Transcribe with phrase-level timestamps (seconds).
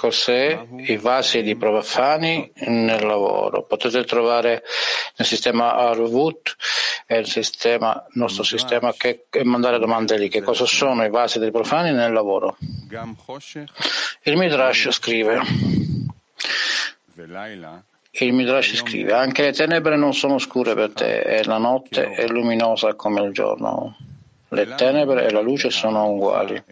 [0.00, 3.64] cos'è i vasi di profani nel lavoro.
[3.64, 4.62] Potete trovare
[5.16, 6.56] nel sistema Arvut
[7.04, 10.30] e il sistema, nostro sistema che, e mandare domande lì.
[10.30, 12.56] Che cosa sono i vasi dei profani nel lavoro?
[14.22, 15.42] Il Midrash scrive.
[18.12, 22.26] Il Midrash scrive, anche le tenebre non sono scure per te e la notte è
[22.26, 23.98] luminosa come il giorno.
[24.48, 26.62] Le tenebre e la luce sono uguali.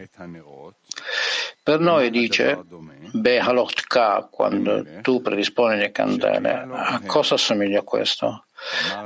[1.61, 2.63] Per noi dice
[3.11, 8.45] Behalotka, quando tu predisponi le candele, a cosa assomiglia questo?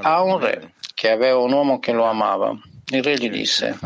[0.02, 2.56] A un re che aveva un uomo che lo amava.
[2.92, 3.78] Il re gli disse,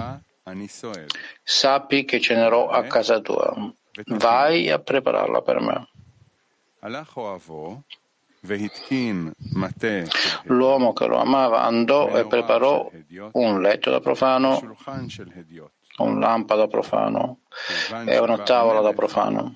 [1.43, 3.55] sappi che cenerò a casa tua,
[4.05, 5.87] vai a prepararla per me.
[10.43, 12.89] L'uomo che lo amava andò e preparò
[13.31, 14.77] un letto da profano
[16.03, 17.39] un lampada profano.
[18.05, 19.55] E una tavola da profano.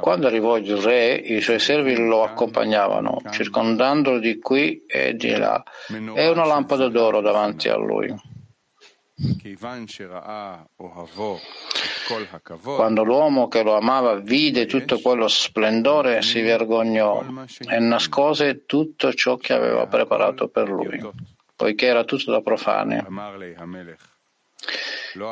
[0.00, 5.62] Quando arrivò il re, i suoi servi lo accompagnavano, circondandolo di qui e di là,
[6.14, 8.14] e una lampada d'oro davanti a lui.
[12.62, 17.22] Quando l'uomo che lo amava vide tutto quello splendore, si vergognò
[17.68, 20.98] e nascose tutto ciò che aveva preparato per lui,
[21.54, 23.00] poiché era tutto da profani.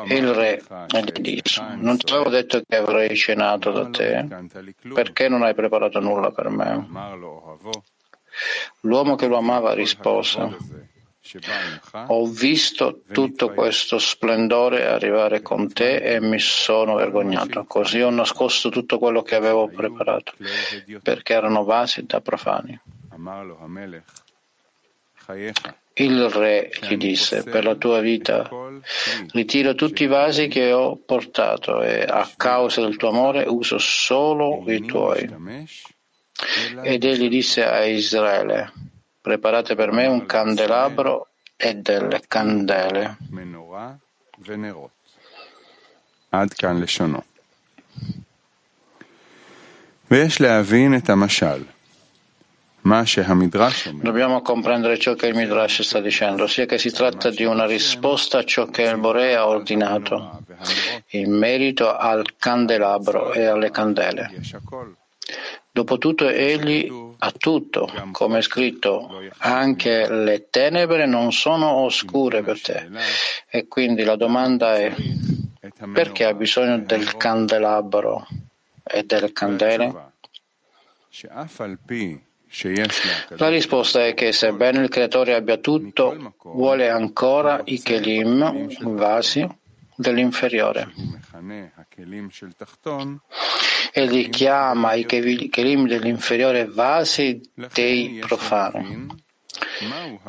[0.06, 4.26] Il re gli disse, non ti avevo detto che avrei cenato da te,
[4.92, 6.86] perché non hai preparato nulla per me?
[8.80, 10.56] L'uomo che lo amava rispose,
[12.06, 18.68] ho visto tutto questo splendore arrivare con te e mi sono vergognato, così ho nascosto
[18.68, 20.34] tutto quello che avevo preparato,
[21.02, 22.78] perché erano vasi da profani.
[25.99, 28.49] Il re gli disse, per la tua vita
[29.31, 34.61] ritiro tutti i vasi che ho portato e a causa del tuo amore uso solo
[34.67, 35.23] i tuoi.
[36.83, 38.73] Ed egli disse a Israele,
[39.21, 43.17] preparate per me un candelabro e delle candele.
[46.31, 47.19] עד כאן לשונו.
[50.11, 51.63] ויש להבין את המשל.
[54.00, 58.38] Dobbiamo comprendere ciò che il Midrash sta dicendo, ossia che si tratta di una risposta
[58.38, 60.42] a ciò che il Bore ha ordinato,
[61.10, 64.30] in merito al candelabro e alle candele.
[65.72, 72.88] Dopotutto egli ha tutto, come è scritto, anche le tenebre non sono oscure per te.
[73.48, 74.92] E quindi la domanda è
[75.92, 78.26] perché ha bisogno del candelabro
[78.82, 80.12] e delle candele?
[83.36, 89.46] La risposta è che sebbene il creatore abbia tutto, vuole ancora i kelim, vasi,
[89.94, 90.92] dell'inferiore.
[93.92, 97.40] Egli chiama i kelim dell'inferiore vasi
[97.72, 99.06] dei profani.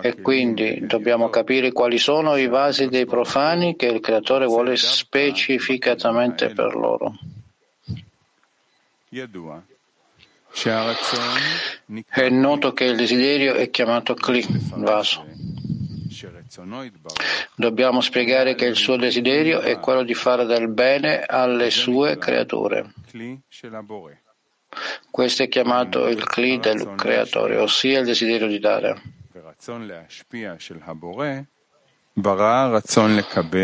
[0.01, 6.49] E quindi dobbiamo capire quali sono i vasi dei profani che il creatore vuole specificatamente
[6.49, 7.17] per loro.
[12.07, 14.45] È noto che il desiderio è chiamato Kli,
[14.75, 15.25] vaso.
[17.55, 22.93] Dobbiamo spiegare che il suo desiderio è quello di fare del bene alle sue creature.
[25.09, 29.01] Questo è chiamato il Kli del creatore, ossia il desiderio di dare.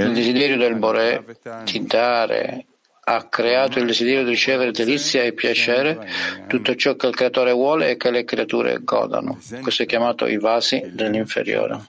[0.08, 1.26] Il desiderio del Bore
[1.66, 2.66] di dare
[3.10, 6.10] ha creato il desiderio di ricevere delizia e piacere,
[6.48, 9.40] tutto ciò che il creatore vuole e che le creature godano.
[9.62, 11.86] Questo è chiamato i vasi dell'inferiore.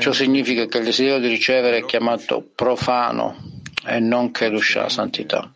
[0.00, 3.36] Ciò significa che il desiderio di ricevere è chiamato profano
[3.86, 5.52] e non Kedusha, santità.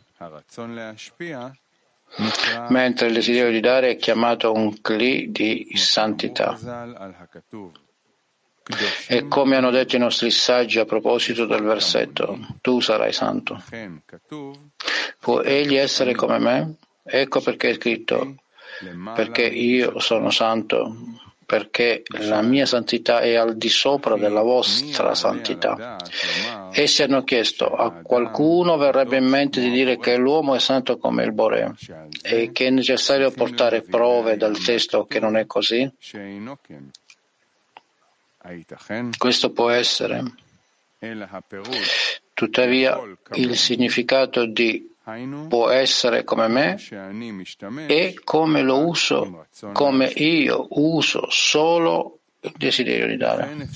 [2.69, 6.57] Mentre il desiderio di dare è chiamato un Kli di santità.
[9.07, 13.63] E come hanno detto i nostri saggi a proposito del versetto, tu sarai santo.
[15.19, 16.75] Può egli essere come me?
[17.03, 18.35] Ecco perché è scritto,
[19.15, 20.95] perché io sono santo,
[21.47, 25.97] perché la mia santità è al di sopra della vostra santità.
[26.73, 31.25] Essi hanno chiesto, a qualcuno verrebbe in mente di dire che l'uomo è santo come
[31.25, 31.75] il Bore
[32.23, 35.91] e che è necessario portare prove dal testo che non è così?
[39.17, 40.23] Questo può essere.
[42.35, 43.01] Tuttavia,
[43.33, 44.95] il significato di
[45.49, 46.77] può essere come me
[47.87, 53.67] e come lo uso, come io uso solo il desiderio di dare.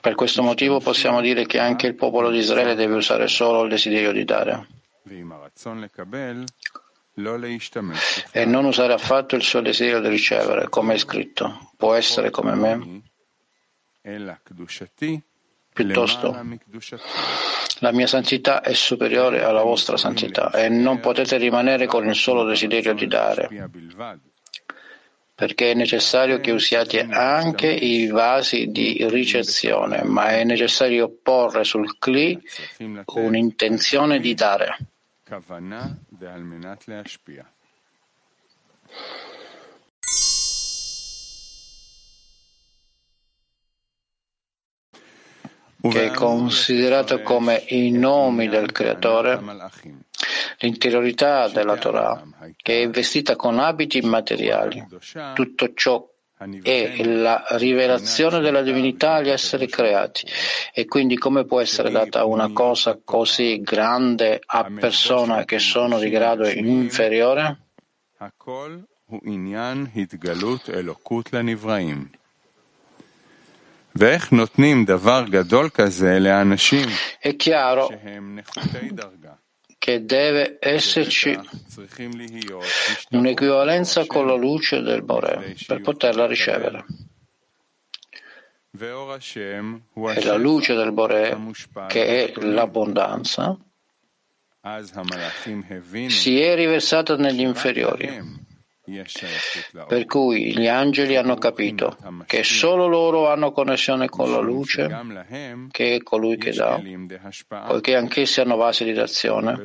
[0.00, 3.70] Per questo motivo possiamo dire che anche il popolo di Israele deve usare solo il
[3.70, 4.66] desiderio di dare
[8.30, 11.72] e non usare affatto il suo desiderio di ricevere, come è scritto.
[11.76, 13.02] Può essere come me.
[15.72, 16.32] Piuttosto,
[17.80, 22.44] la mia santità è superiore alla vostra santità e non potete rimanere con il solo
[22.44, 23.48] desiderio di dare
[25.38, 31.96] perché è necessario che usiate anche i vasi di ricezione, ma è necessario porre sul
[31.96, 32.36] cli
[33.14, 34.76] un'intenzione di dare.
[45.80, 49.40] Che è considerato come i nomi del Creatore,
[50.58, 52.22] l'interiorità della Torah,
[52.56, 54.86] che è vestita con abiti immateriali.
[55.34, 56.04] Tutto ciò
[56.62, 60.26] è la rivelazione della divinità agli esseri creati.
[60.72, 66.10] E quindi come può essere data una cosa così grande a persone che sono di
[66.10, 67.58] grado inferiore?
[77.18, 77.88] È chiaro
[79.78, 81.38] che deve esserci
[83.10, 86.84] un'equivalenza con la luce del Bore per poterla ricevere.
[88.80, 91.36] E la luce del Bore,
[91.86, 93.56] che è l'abbondanza,
[96.08, 98.46] si è riversata negli inferiori
[99.86, 101.96] per cui gli angeli hanno capito
[102.26, 104.88] che solo loro hanno connessione con la luce,
[105.70, 106.80] che è colui che dà,
[107.66, 109.58] poiché anch'essi hanno vasi di d'azione,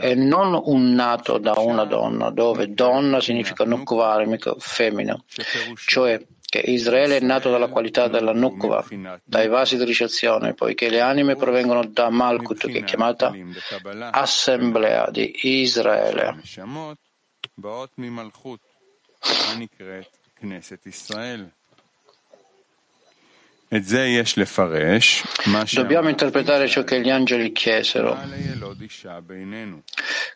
[0.00, 5.16] e non un nato da una donna, dove donna significa nukvarmica, femmina,
[5.86, 6.20] cioè
[6.50, 8.84] che Israele è nato dalla qualità della Nukva,
[9.22, 13.32] dai vasi di ricezione, poiché le anime provengono da Malkut, che è chiamata
[14.10, 16.40] Assemblea di Israele.
[25.70, 28.18] Dobbiamo interpretare ciò che gli angeli chiesero.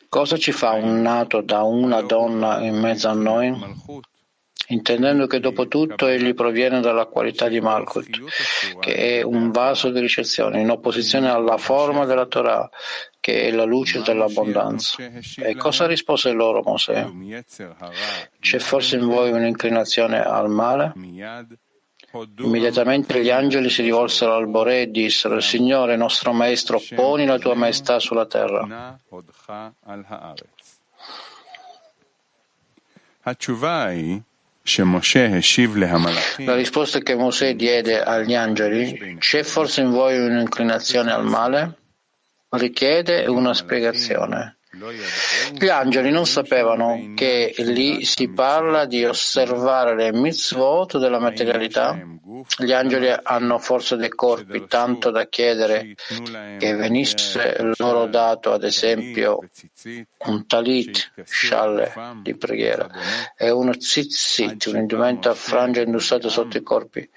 [0.08, 3.52] Cosa ci fa un nato da una donna in mezzo a noi?
[4.68, 10.00] Intendendo che dopo tutto egli proviene dalla qualità di Malkut, che è un vaso di
[10.00, 12.68] ricezione, in opposizione alla forma della Torah,
[13.20, 14.96] che è la luce dell'abbondanza.
[15.38, 17.06] E cosa rispose loro Mosè?
[18.40, 20.92] C'è forse in voi un'inclinazione al male?
[22.38, 27.54] Immediatamente gli angeli si rivolsero al Bore e dissero, Signore nostro Maestro, poni la tua
[27.54, 28.96] maestà sulla terra.
[33.22, 33.34] La
[36.54, 41.76] risposta che Mosè diede agli angeli, c'è forse in voi un'inclinazione al male?
[42.48, 44.56] Richiede una spiegazione.
[45.52, 51.98] Gli angeli non sapevano che lì si parla di osservare le mitzvot della materialità.
[52.58, 55.94] Gli angeli hanno forse dei corpi tanto da chiedere
[56.58, 59.38] che venisse loro dato, ad esempio,
[60.26, 61.92] un talit, scialle
[62.22, 62.88] di preghiera
[63.36, 67.08] e uno tzitzit, un indumento a frangia indossato sotto i corpi,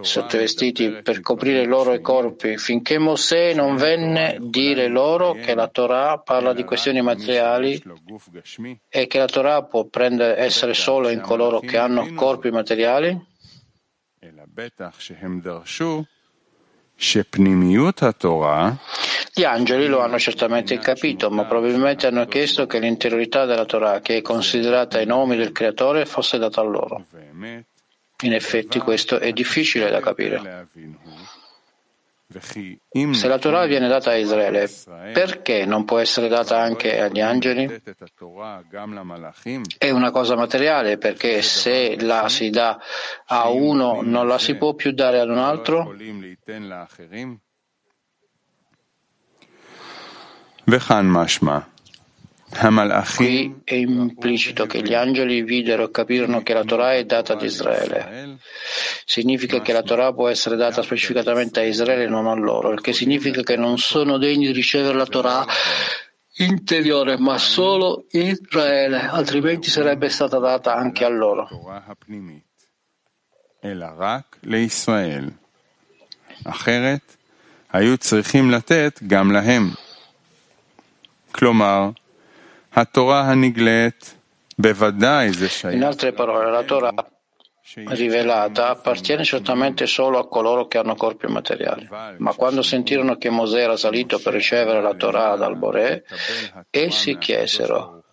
[0.00, 5.54] sotto i vestiti, per coprire loro i corpi, finché Mosè non venne dire loro che
[5.54, 7.82] la Torah parla di di questioni materiali
[8.88, 13.30] e che la Torah può prendere, essere solo in coloro che hanno corpi materiali?
[19.34, 24.18] Gli angeli lo hanno certamente capito, ma probabilmente hanno chiesto che l'interiorità della Torah, che
[24.18, 27.06] è considerata i nomi del Creatore, fosse data a loro.
[28.22, 30.68] In effetti questo è difficile da capire.
[32.31, 34.69] Se la Torah viene data a Israele,
[35.13, 37.81] perché non può essere data anche agli angeli?
[39.77, 42.77] È una cosa materiale, perché se la si dà
[43.27, 45.95] a uno non la si può più dare ad un altro?
[50.67, 51.57] וכאן משמע
[53.17, 57.41] Qui è implicito che gli angeli videro e capirono che la Torah è data ad
[57.41, 58.39] Israele.
[59.05, 62.79] Significa che la Torah può essere data specificatamente a Israele e non a loro, il
[62.79, 65.45] che significa che non sono degni di ricevere la Torah
[66.37, 71.49] interiore, ma solo Israele, altrimenti sarebbe stata data anche a loro.
[76.45, 77.15] אחרת
[77.73, 79.71] היו צריכים לתת גם להם.
[81.31, 81.89] כלומר,
[85.70, 86.92] in altre parole, la Torah
[87.86, 91.88] rivelata appartiene certamente solo a coloro che hanno corpi materiali.
[92.18, 96.04] Ma quando sentirono che Mosè era salito per ricevere la Torah dal Boré,
[96.70, 98.04] essi chiesero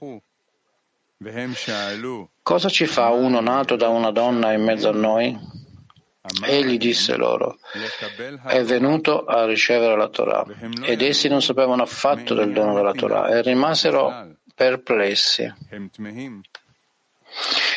[2.42, 5.38] Cosa ci fa uno nato da una donna in mezzo a noi?
[6.46, 7.58] Egli disse loro,
[8.46, 10.46] è venuto a ricevere la Torah.
[10.84, 15.54] Ed essi non sapevano affatto del dono della Torah e rimasero perplessi.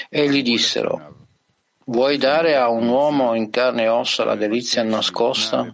[0.08, 1.28] E gli dissero,
[1.84, 5.72] vuoi dare a un uomo in carne e ossa la delizia nascosta?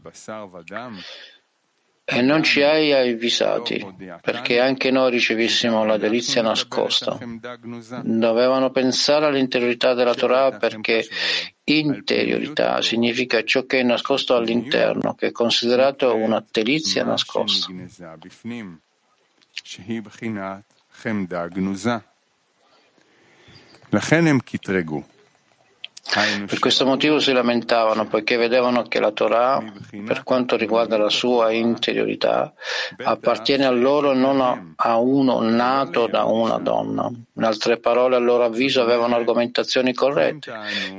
[2.11, 3.87] E non ci hai avvisati,
[4.21, 7.19] perché anche noi ricevissimo la delizia nascosta.
[8.03, 11.07] Dovevano pensare all'interiorità della Torah perché
[11.65, 17.73] interiorità significa ciò che è nascosto all'interno, che è considerato una delizia nascosta.
[26.47, 29.63] Per questo motivo si lamentavano, poiché vedevano che la Torah,
[30.07, 32.55] per quanto riguarda la sua interiorità,
[33.03, 37.11] appartiene a loro e non a uno nato da una donna.
[37.35, 40.51] In altre parole, a loro avviso, avevano argomentazioni corrette,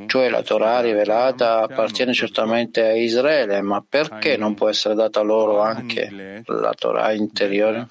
[0.06, 5.60] cioè la Torah rivelata appartiene certamente a Israele, ma perché non può essere data loro
[5.60, 7.88] anche la Torah interiore?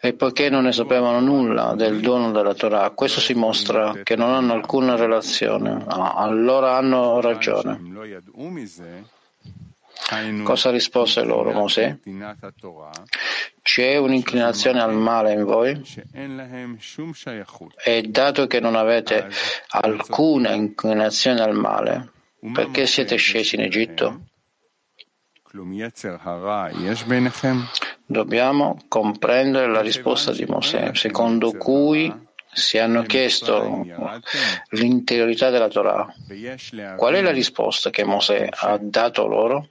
[0.00, 4.30] E poiché non ne sapevano nulla del dono della Torah, questo si mostra che non
[4.32, 5.84] hanno alcuna relazione.
[5.88, 7.78] allora hanno ragione.
[10.44, 11.96] Cosa rispose loro Mosè?
[13.62, 15.82] C'è un'inclinazione al male in voi?
[17.82, 19.28] E dato che non avete
[19.70, 22.10] alcuna inclinazione al male,
[22.52, 24.20] perché siete scesi in Egitto?
[28.05, 32.13] Dobbiamo comprendere la risposta di Mosè, secondo cui
[32.53, 33.85] si hanno chiesto
[34.69, 36.13] l'interiorità della Torah.
[36.97, 39.67] Qual è la risposta che Mosè ha dato loro?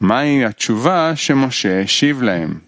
[0.00, 2.67] מהי התשובה שמשה השיב להם?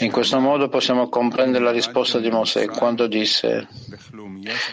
[0.00, 3.66] In questo modo possiamo comprendere la risposta di Mosè quando disse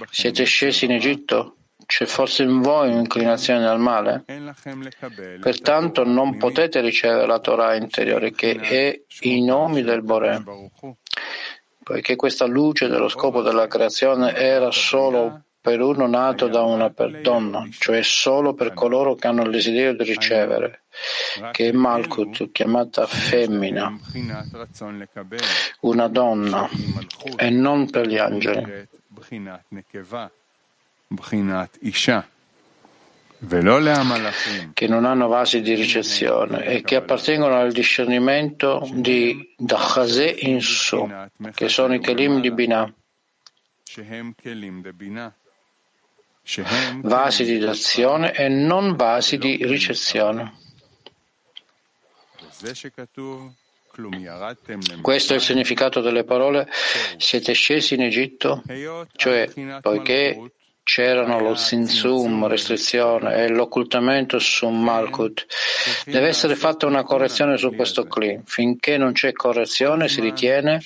[0.10, 1.56] siete scesi in Egitto?
[1.86, 4.26] C'è forse in voi un'inclinazione al male?
[5.40, 10.44] Pertanto non potete ricevere la Torah interiore che è i nomi del Boré,
[11.82, 16.92] poiché questa luce dello scopo della creazione era solo per uno nato da una
[17.22, 20.82] donna, cioè solo per coloro che hanno il desiderio di ricevere,
[21.52, 23.96] che è Malkut, chiamata femmina,
[25.82, 26.68] una donna,
[27.36, 28.88] e non per gli angeli.
[34.74, 41.08] Che non hanno vasi di ricezione e che appartengono al discernimento di Dachazé in su,
[41.54, 42.92] che sono i Kelim di Binah
[47.02, 50.60] vasi di dazione e non vasi di ricezione.
[55.02, 56.70] Questo è il significato delle parole
[57.18, 58.64] siete scesi in Egitto,
[59.16, 59.50] cioè
[59.82, 60.52] poiché
[60.84, 65.46] c'erano lo sinsum, restrizione e l'occultamento su Malkut.
[66.06, 68.40] Deve essere fatta una correzione su questo cli.
[68.46, 70.82] Finché non c'è correzione si ritiene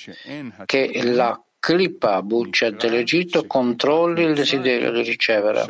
[0.65, 5.65] che la Clippa, buccia dell'Egitto, controlli il desiderio di ricevere.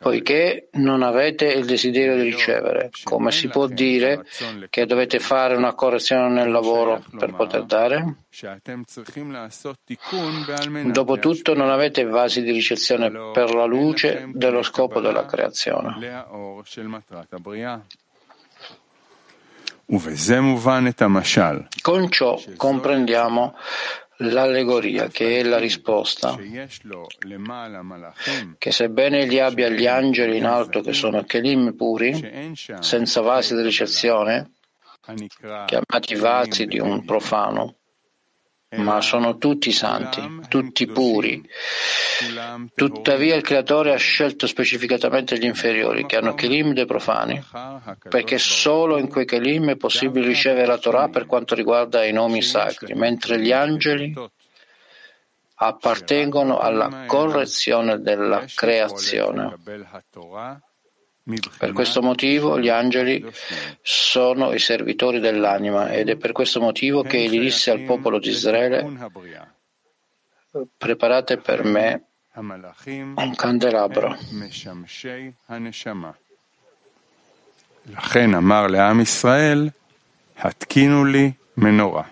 [0.00, 4.24] Poiché non avete il desiderio di ricevere, come si può dire
[4.70, 8.14] che dovete fare una correzione nel lavoro per poter dare?
[10.84, 16.24] Dopotutto non avete vasi di ricezione per la luce dello scopo della creazione.
[21.82, 23.54] Con ciò comprendiamo
[24.18, 26.36] l'allegoria, che è la risposta,
[28.58, 33.62] che sebbene egli abbia gli angeli in alto che sono Kelim puri, senza vasi di
[33.62, 34.52] ricezione,
[35.66, 37.76] chiamati vasi di un profano,
[38.76, 41.42] ma sono tutti santi, tutti puri.
[42.74, 47.42] Tuttavia il Creatore ha scelto specificatamente gli inferiori, che hanno Kelim dei profani,
[48.08, 52.42] perché solo in quei Kelim è possibile ricevere la Torah per quanto riguarda i nomi
[52.42, 54.14] sacri, mentre gli angeli
[55.56, 59.56] appartengono alla correzione della creazione.
[61.57, 63.23] Per questo motivo gli angeli
[63.81, 68.29] sono i servitori dell'anima ed è per questo motivo che egli disse al popolo di
[68.29, 68.83] Israele
[70.77, 72.03] preparate per me
[73.15, 74.15] un candelabro.
[77.85, 79.69] לכן אמר לעם ישראל,
[80.37, 82.03] התקינו לי מנורה.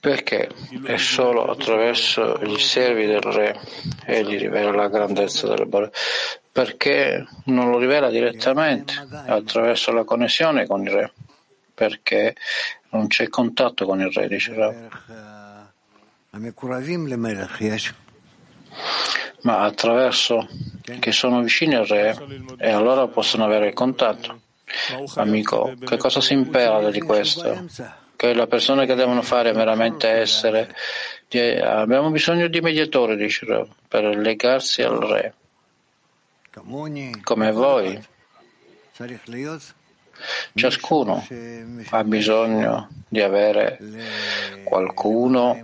[0.00, 0.48] Perché
[0.84, 3.60] è solo attraverso gli servi del re
[4.04, 5.92] egli rivela la grandezza del Bore.
[6.50, 8.94] Perché non lo rivela direttamente
[9.26, 11.12] attraverso la connessione con il re?
[11.72, 12.34] Perché
[12.90, 14.74] non c'è contatto con il re, dice Rav.
[19.42, 20.48] Ma attraverso
[20.98, 22.16] che sono vicini al re
[22.58, 24.40] e allora possono avere contatto.
[25.16, 27.66] Amico, che cosa si impara di questo?
[28.16, 30.74] Che le persone che devono fare veramente essere.
[31.62, 35.34] Abbiamo bisogno di mediatori, dice Rav, per legarsi al re.
[37.22, 38.00] Come voi.
[40.54, 41.26] Ciascuno
[41.90, 43.78] ha bisogno di avere
[44.62, 45.58] qualcuno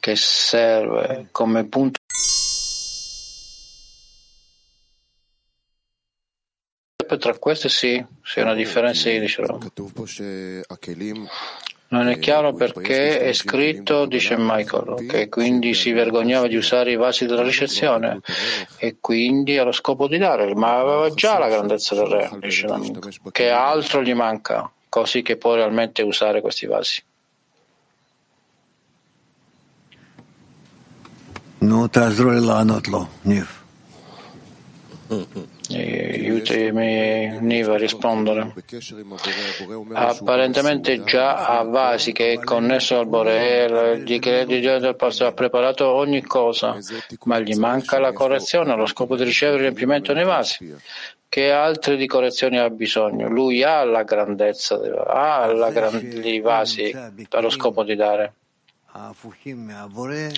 [0.00, 2.00] che serve come punto
[7.08, 9.18] principio tra queste sì, c'è una differenza di
[11.90, 16.96] non è chiaro perché è scritto, dice Michael, che quindi si vergognava di usare i
[16.96, 18.20] vasi della ricezione
[18.76, 22.68] e quindi allo scopo di dare, ma aveva già la grandezza del re, dice.
[23.32, 27.02] Che altro gli manca, così che può realmente usare questi vasi?
[31.60, 31.88] No,
[33.22, 33.56] Nif.
[36.50, 38.52] Mi veniva a rispondere.
[39.92, 45.86] Apparentemente già Avasi, che è connesso al Borel, gli credi Dio del passato, ha preparato
[45.86, 46.76] ogni cosa,
[47.24, 50.74] ma gli manca la correzione allo scopo di ricevere il riempimento nei vasi.
[51.28, 53.28] Che altri di correzioni ha bisogno?
[53.28, 56.94] Lui ha la grandezza, ha la gran, i vasi
[57.30, 58.32] allo scopo di dare.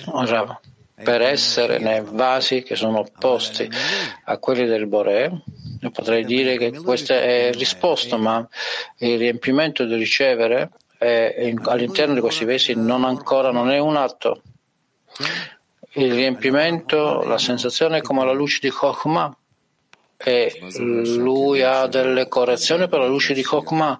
[0.05, 0.59] Bravo
[1.03, 3.69] per essere nei vasi che sono opposti
[4.25, 5.31] a quelli del Boré.
[5.91, 8.47] Potrei dire che questa è risposta, ma
[8.97, 14.41] il riempimento di ricevere all'interno di questi vasi non ancora non è un atto.
[15.93, 19.35] Il riempimento, la sensazione è come la luce di Chokhmah
[20.23, 23.99] e lui ha delle correzioni per la luce di Chokhmah.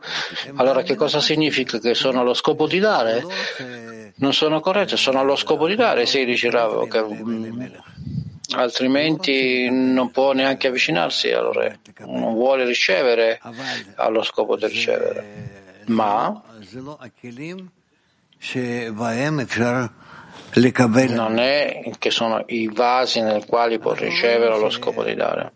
[0.55, 1.79] Allora che cosa significa?
[1.79, 3.25] Che sono allo scopo di dare?
[4.21, 6.87] Non sono corrette, sono allo scopo di dare, sì, dice Rav,
[8.55, 13.39] altrimenti non può neanche avvicinarsi al re, non vuole ricevere
[13.95, 16.39] allo scopo di ricevere, ma
[21.15, 25.51] non è che sono i vasi nei quali può ricevere allo scopo di dare.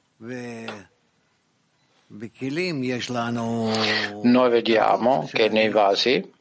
[4.24, 6.34] Noi vediamo che nei vasi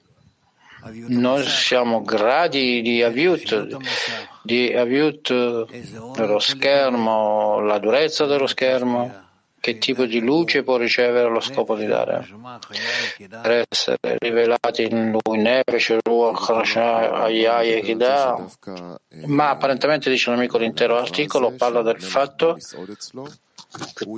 [1.08, 3.78] noi siamo gradi di aviut,
[4.42, 5.66] di aviut
[6.16, 9.22] dello schermo, la durezza dello schermo,
[9.64, 12.28] che tipo di luce può ricevere lo scopo di dare,
[13.40, 18.44] per essere rivelati in lui Nefesh, Ruach, Ayai e Kida.
[19.24, 22.58] Ma apparentemente, dice l'amico, l'intero articolo parla del fatto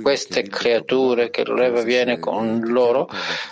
[0.01, 3.09] queste creature che il Re viene con loro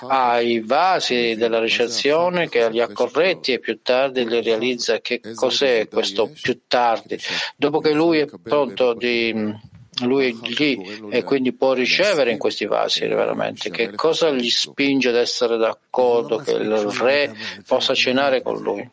[0.08, 5.00] ai vasi della ricezione che li ha corretti e più tardi li realizza.
[5.00, 7.18] Che cos'è questo più tardi?
[7.56, 12.66] dopo che lui è pronto di lui è lì e quindi può ricevere in questi
[12.66, 13.70] vasi veramente.
[13.70, 17.34] che cosa gli spinge ad essere d'accordo che il re
[17.66, 18.90] possa cenare con lui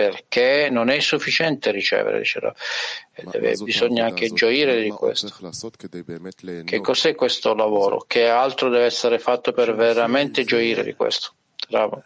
[0.00, 2.54] perché non è sufficiente ricevere, diceva.
[3.30, 5.28] Deve, bisogna anche gioire di questo.
[6.64, 8.04] Che cos'è questo lavoro?
[8.06, 11.34] Che altro deve essere fatto per veramente gioire di questo?
[11.68, 12.02] Bravo.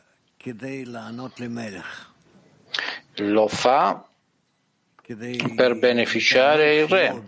[3.18, 4.04] Lo fa
[5.54, 7.22] per beneficiare il re,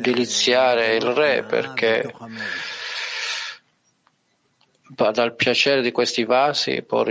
[0.00, 2.12] deliziare il re perché
[5.12, 7.04] dal piacere di questi vasi può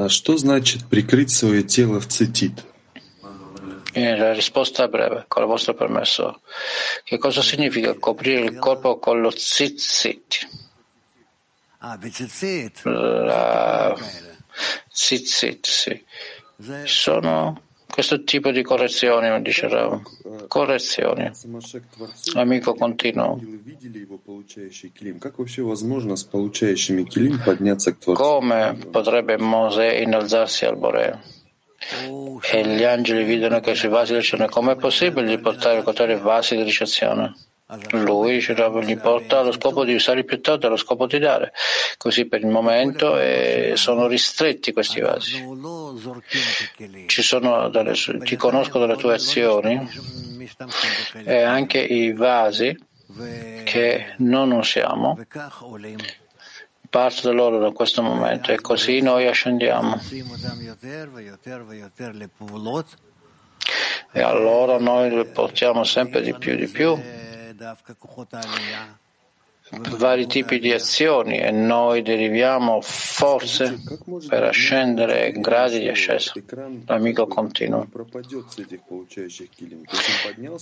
[0.00, 2.64] А что значит прикрыть свое тело в цитит?
[3.94, 6.40] La risposta è breve, con il vostro permesso.
[7.02, 10.48] Che cosa significa coprire il corpo con lo tzitzit?
[11.80, 11.98] La
[14.88, 16.04] tzitzit, sì.
[16.84, 17.62] Sono
[17.98, 20.00] questo tipo di correzioni, dice Rav.
[20.46, 21.32] Correzioni.
[22.32, 23.36] L'amico continua.
[28.12, 31.36] Come potrebbe Mosè innalzarsi al Bore?
[32.50, 36.54] e gli angeli videro che sui vasi di ricezione com'è possibile di portare e vasi
[36.54, 37.34] di ricezione?
[37.90, 41.52] Lui gli porta allo scopo di usare più tardi, allo scopo di dare.
[41.98, 45.44] Così per il momento eh, sono ristretti questi vasi.
[47.70, 49.86] Delle, ti conosco dalle tue azioni
[51.24, 52.74] e anche i vasi
[53.64, 55.18] che non usiamo
[56.88, 60.00] parte da loro da questo momento e così noi ascendiamo.
[64.10, 66.98] E allora noi li portiamo sempre di più di più
[69.96, 73.78] vari tipi di azioni e noi deriviamo forze
[74.26, 76.32] per ascendere gradi di ascesa.
[76.86, 77.86] L'amico continua.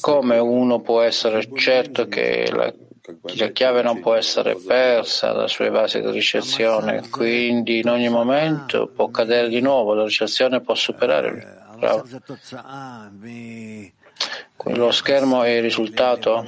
[0.01, 2.73] Come uno può essere certo che la,
[3.37, 8.89] la chiave non può essere persa dai suoi vasi di ricezione, quindi in ogni momento
[8.89, 11.65] può cadere di nuovo, la ricezione può superare.
[11.79, 12.05] Bravo.
[14.69, 16.45] Lo schermo è il risultato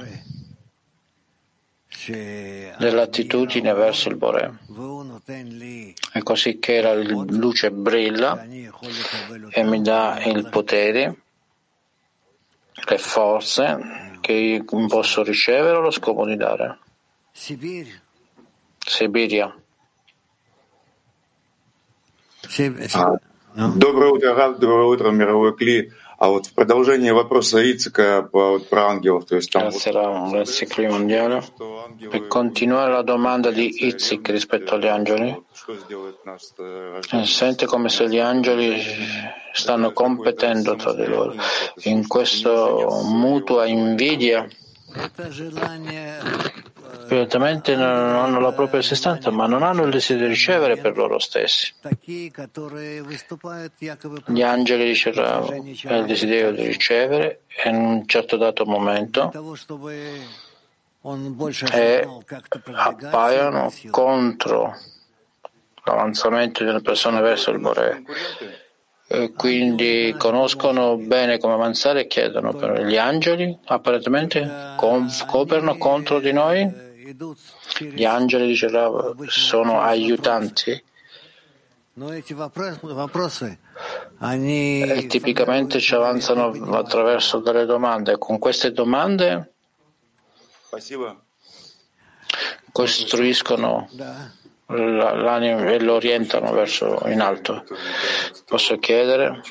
[2.78, 4.58] dell'attitudine verso il Bore.
[6.12, 8.44] È così che la luce brilla
[9.50, 11.16] e mi dà il potere,
[12.86, 16.78] le forze che io posso ricevere o lo scopo di dare.
[18.86, 19.52] Siberia.
[23.54, 25.90] Доброе утро, Рав, доброе утро, мировой Кли.
[26.18, 29.68] А вот в продолжение вопроса Ицика по, про ангелов, то есть там...
[29.68, 31.42] Grazie, Ram, grazie Cli Mondiale.
[32.10, 35.36] Per continuare la domanda di Itzik rispetto agli angeli,
[37.24, 38.80] sente come se gli angeli
[39.52, 41.34] stanno competendo tra di loro.
[41.82, 42.50] In questa
[43.02, 44.48] mutua invidia
[47.11, 51.17] Evidentemente non hanno la propria esistenza, ma non hanno il desiderio di ricevere per loro
[51.17, 51.73] stessi.
[54.25, 59.31] Gli angeli riceveranno il desiderio di ricevere in un certo dato momento
[61.71, 62.07] e
[62.73, 64.77] appaiono contro
[65.85, 68.03] l'avanzamento di una persona verso il Bore.
[69.07, 76.31] E quindi conoscono bene come avanzare e chiedono per gli angeli apparentemente coprono contro di
[76.31, 76.87] noi
[77.79, 80.83] gli angeli, dice Rav, sono aiutanti.
[84.81, 88.17] E tipicamente ci avanzano attraverso delle domande.
[88.17, 89.53] Con queste domande
[92.71, 93.89] costruiscono
[94.67, 97.65] l'anima e lo orientano verso in alto.
[98.45, 99.41] Posso chiedere?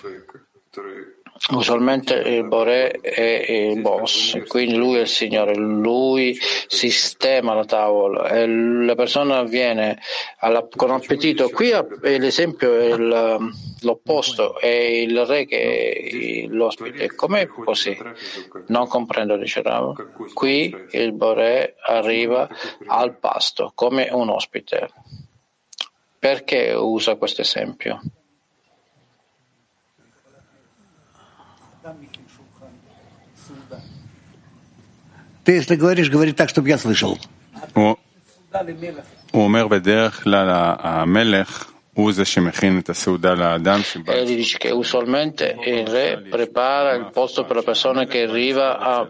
[1.51, 8.29] Usualmente il Bore è il boss, quindi lui è il Signore, lui sistema la tavola
[8.29, 9.99] e la persona viene
[10.41, 11.49] alla, con appetito.
[11.49, 11.71] Qui
[12.03, 17.15] l'esempio è il, l'opposto, è il re che è l'ospite.
[17.15, 17.97] Com'è così?
[18.67, 19.95] Non comprendo, dice Rava.
[20.35, 22.47] Qui il Bore arriva
[22.87, 24.91] al pasto come un ospite.
[26.19, 28.01] Perché usa questo esempio?
[35.48, 37.18] Ты, если говоришь, говори так, чтобы я слышал.
[39.32, 40.48] הוא אומר בדרך כלל
[40.80, 44.14] המלך הוא זה שמכין את הסעודה לאדם שבא...
[44.14, 49.08] Egli dice che usualmente il re prepara il posto per la persona che arriva a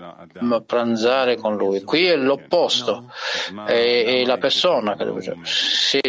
[0.66, 1.84] pranzare con lui.
[1.84, 3.12] Qui è l'opposto,
[3.66, 5.22] è, è la persona che deve...
[5.44, 6.02] Sì,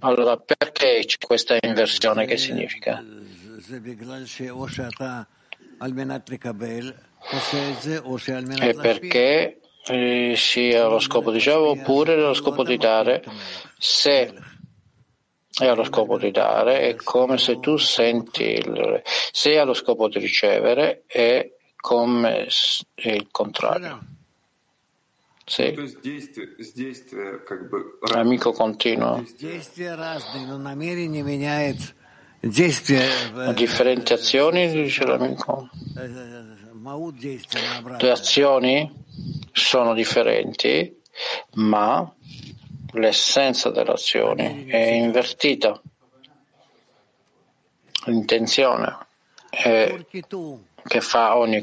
[0.00, 2.26] allora perché c'è questa inversione?
[2.26, 3.02] Che significa?
[8.58, 13.23] È perché eh, sia lo scopo di ricevere oppure lo scopo di dare.
[13.77, 14.33] Se
[15.53, 20.07] è allo scopo di dare, è come se tu senti il se è allo scopo
[20.07, 22.47] di ricevere, è come
[22.95, 24.05] il contrario.
[25.45, 25.75] Sì.
[28.13, 29.25] Amico continuo.
[33.53, 35.69] Differenti azioni, dice l'amico.
[37.99, 38.91] Le azioni
[39.51, 41.01] sono differenti,
[41.55, 42.11] ma
[42.93, 45.79] l'essenza delle azioni è invertita.
[48.05, 48.97] L'intenzione
[49.49, 50.03] è
[50.87, 51.61] che fa ogni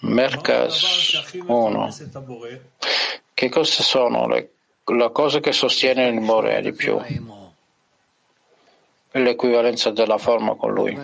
[0.00, 1.96] Merkas 1.
[3.32, 4.50] Che cosa sono le,
[4.84, 7.00] la cosa che sostiene il Bore di più?
[9.22, 10.96] L'equivalenza della forma con lui.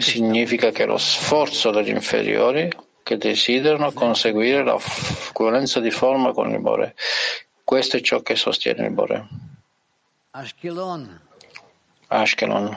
[0.00, 2.70] Significa che lo sforzo degli inferiori
[3.02, 6.94] che desiderano conseguire l'equivalenza di forma con il Bore.
[7.62, 9.28] Questo è ciò che sostiene il Bore.
[10.30, 11.20] Ashkelon.
[12.08, 12.76] Ashkelon.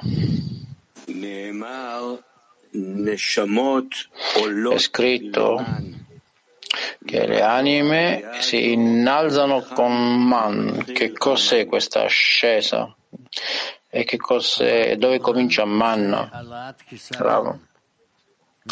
[4.71, 5.65] È scritto
[7.05, 10.83] che le anime si innalzano con man.
[10.85, 12.95] Che cos'è questa ascesa?
[13.89, 14.95] E che cos'è?
[14.97, 16.29] Dove comincia man?
[17.17, 17.59] Bravo.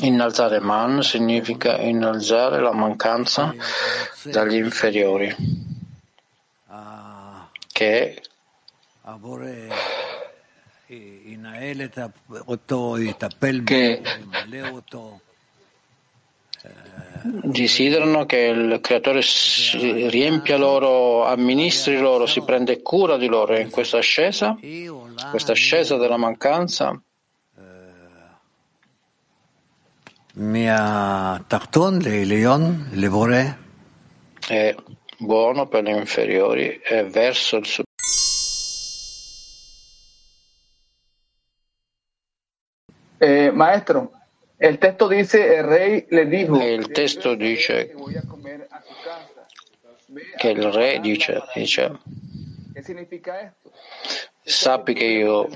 [0.02, 3.56] Innalzare man significa innalzare la mancanza
[4.24, 5.36] dagli inferiori,
[7.72, 8.22] che
[13.64, 14.02] che
[17.22, 19.22] desiderano che il creatore
[20.10, 23.54] riempia loro, amministri loro, si prende cura di loro.
[23.54, 24.58] E in questa ascesa,
[25.30, 27.00] questa ascesa della mancanza,
[34.48, 34.76] è
[35.18, 37.86] buono per gli inferiori e verso il superiore.
[43.20, 44.12] Eh, maestro,
[44.60, 46.62] il testo dice il re le dijo.
[46.62, 47.94] Il testo dice
[50.38, 52.00] che il re dice, dice
[54.44, 55.50] sappi che io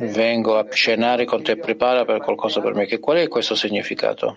[0.00, 2.84] vengo a cenare con te, prepara per qualcosa per me.
[2.86, 4.36] Che qual è questo significato?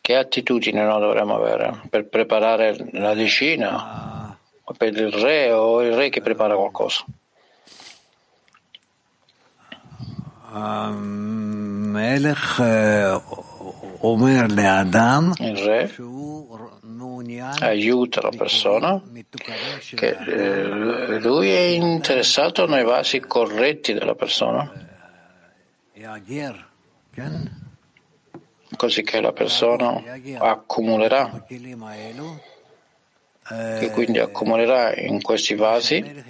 [0.00, 4.36] Che attitudine no, dovremmo avere per preparare la decina?
[4.64, 7.04] O per il re o il re che prepara qualcosa?
[15.38, 15.90] Il re
[17.60, 19.02] aiuta la persona
[19.94, 20.16] che
[21.20, 24.70] lui è interessato nei vasi corretti della persona
[28.76, 30.02] così che la persona
[30.38, 31.44] accumulerà
[33.48, 36.24] che quindi accumulerà in questi vasi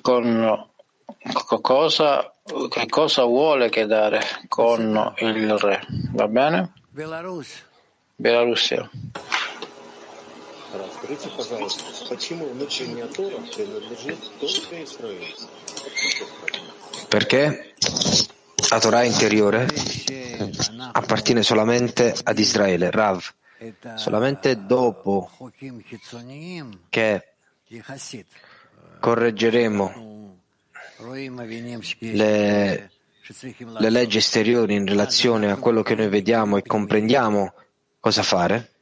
[0.00, 0.68] con
[1.60, 2.32] cosa,
[2.68, 5.80] che cosa vuole che dare con il re?
[6.12, 6.72] Va bene?
[8.16, 8.90] Bielorussia.
[17.08, 17.74] Perché
[18.68, 19.68] la Torah interiore
[20.92, 23.24] appartiene solamente ad Israele, Rav,
[23.94, 25.30] solamente dopo
[26.90, 27.34] che
[29.00, 30.17] correggeremo
[31.98, 32.90] le,
[33.78, 37.54] le leggi esteriori in relazione a quello che noi vediamo e comprendiamo
[38.00, 38.72] cosa fare,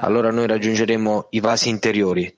[0.00, 2.36] allora noi raggiungeremo i vasi interiori.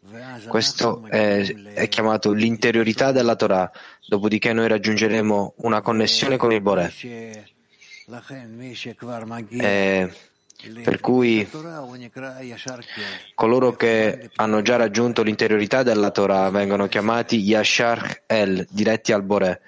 [0.49, 1.43] Questo è,
[1.75, 3.71] è chiamato l'interiorità della Torah,
[4.07, 6.93] dopodiché noi raggiungeremo una connessione con il Boré.
[9.49, 10.13] E
[10.84, 11.48] per cui
[13.36, 19.62] coloro che hanno già raggiunto l'interiorità della Torah vengono chiamati Yashar El, diretti al Boré.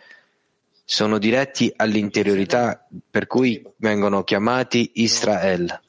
[0.83, 5.79] Sono diretti all'interiorità, per cui vengono chiamati Israel.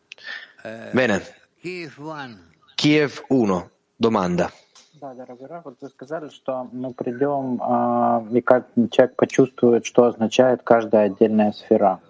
[0.92, 1.22] Bene.
[2.74, 3.70] Kiev 1.
[3.96, 4.52] Domanda.
[5.00, 7.60] Да, дорогой Раф, вот вы сказали, что мы придем,
[8.34, 12.00] и как человек почувствует, что означает каждая отдельная сфера.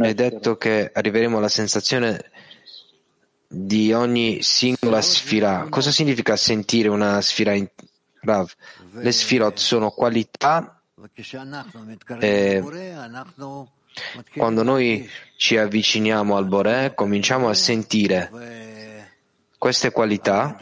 [0.00, 2.30] Hai detto che arriveremo alla sensazione
[3.48, 5.66] di ogni singola sfira.
[5.70, 7.68] Cosa significa sentire una sfira in
[8.20, 8.52] Rav?
[8.92, 10.80] Le sfirot sono qualità
[12.18, 12.62] e
[14.36, 18.30] quando noi ci avviciniamo al Boré cominciamo a sentire
[19.58, 20.56] queste qualità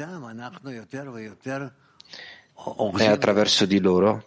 [2.97, 4.25] e attraverso di loro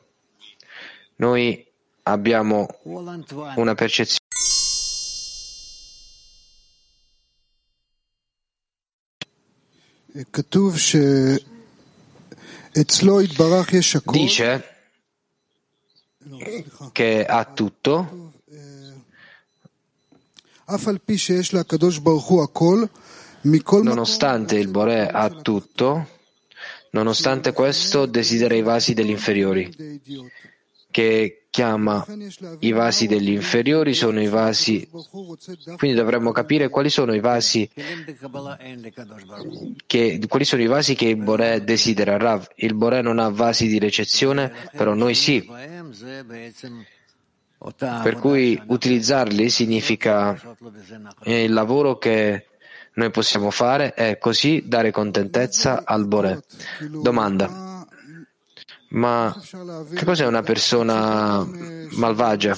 [1.18, 1.67] noi
[2.08, 2.68] abbiamo
[3.56, 4.26] una percezione
[14.12, 14.64] dice
[16.92, 18.34] che ha tutto
[23.84, 26.10] nonostante il Bore ha tutto
[26.92, 30.02] nonostante questo desidera i vasi degli inferiori
[30.98, 32.04] che chiama
[32.62, 34.90] i vasi degli inferiori sono i vasi,
[35.78, 37.70] quindi dovremmo capire quali sono i vasi
[39.86, 42.18] che, quali sono i vasi che il Boré desidera.
[42.18, 45.48] Rav, il Boré non ha vasi di ricezione, però noi sì.
[47.78, 50.58] Per cui utilizzarli significa
[51.26, 52.48] il lavoro che
[52.94, 56.40] noi possiamo fare è così dare contentezza al Boré.
[56.90, 57.67] Domanda.
[58.90, 59.36] Ma
[59.94, 61.46] che cos'è una persona
[61.92, 62.58] malvagia?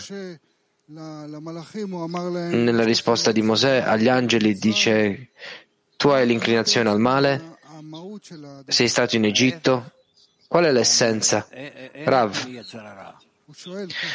[0.85, 5.29] Nella risposta di Mosè agli angeli dice
[5.97, 7.57] tu hai l'inclinazione al male,
[8.67, 9.91] sei stato in Egitto,
[10.47, 11.47] qual è l'essenza?
[12.05, 12.47] Rav.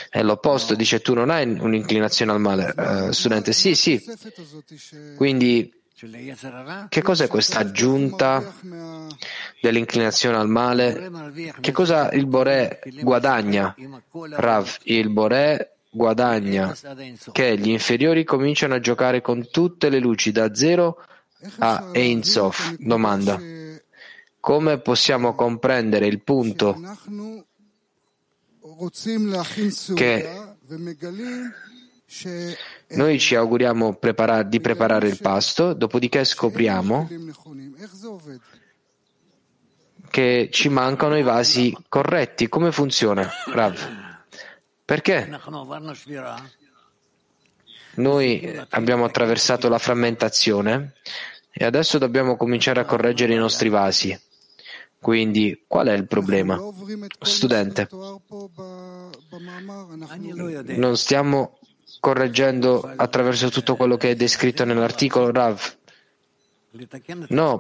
[0.09, 2.73] È l'opposto, dice tu non hai un'inclinazione al male.
[2.77, 4.03] Uh, studente, sì, sì.
[5.17, 5.73] Quindi,
[6.89, 8.53] che cos'è questa aggiunta
[9.61, 11.11] dell'inclinazione al male?
[11.61, 13.75] Che cosa il Boré guadagna?
[14.11, 16.75] Rav, il Boré guadagna
[17.31, 21.01] che gli inferiori cominciano a giocare con tutte le luci da zero
[21.59, 22.75] a Ein Sof.
[22.79, 23.41] Domanda.
[24.41, 26.77] Come possiamo comprendere il punto
[29.95, 30.29] che
[32.89, 37.09] noi ci auguriamo prepara- di preparare il pasto, dopodiché scopriamo
[40.11, 42.49] che ci mancano i vasi corretti.
[42.49, 43.79] Come funziona, Rav?
[44.85, 45.29] Perché?
[47.97, 50.95] Noi abbiamo attraversato la frammentazione
[51.51, 54.17] e adesso dobbiamo cominciare a correggere i nostri vasi.
[55.01, 56.61] Quindi, qual è il problema?
[57.21, 57.89] Studente,
[60.77, 61.59] non stiamo
[62.05, 65.77] correggendo attraverso tutto quello che è descritto nell'articolo Rav.
[67.29, 67.59] No,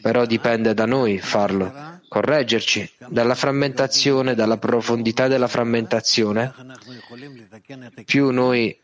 [0.00, 6.54] però dipende da noi farlo, correggerci dalla frammentazione, dalla profondità della frammentazione.
[8.06, 8.74] Più noi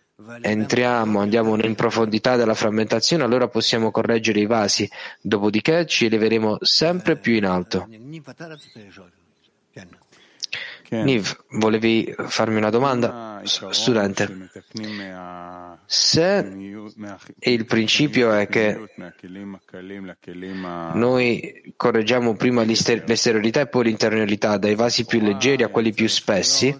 [0.42, 4.86] entriamo, andiamo in profondità della frammentazione, allora possiamo correggere i vasi,
[5.22, 7.88] dopodiché ci eleveremo sempre più in alto.
[10.90, 13.40] Niv, volevi farmi una domanda?
[13.44, 14.50] Studente,
[15.86, 16.52] se
[17.38, 18.78] il principio è che
[20.94, 26.76] noi correggiamo prima l'esteriorità e poi l'interiorità dai vasi più leggeri a quelli più spessi,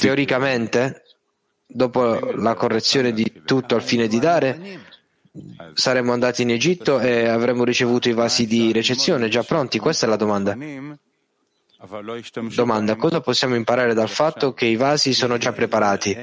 [0.00, 1.02] Teoricamente,
[1.66, 4.80] dopo la correzione di tutto al fine di dare,
[5.74, 9.78] saremmo andati in Egitto e avremmo ricevuto i vasi di ricezione già pronti?
[9.78, 10.56] Questa è la domanda.
[12.54, 16.14] Domanda, cosa possiamo imparare dal fatto che i vasi sono già preparati,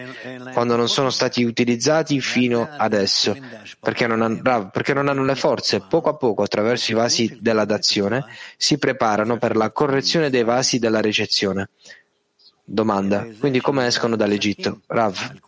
[0.54, 3.36] quando non sono stati utilizzati fino adesso?
[3.80, 5.82] Perché non, hanno, perché non hanno le forze.
[5.82, 10.78] Poco a poco, attraverso i vasi della dazione, si preparano per la correzione dei vasi
[10.78, 11.70] della ricezione.
[12.63, 14.82] Domanda, quindi come escono dall'Egitto?
[14.86, 15.39] Rav,